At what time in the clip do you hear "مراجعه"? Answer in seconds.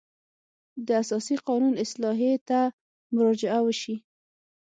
3.15-3.59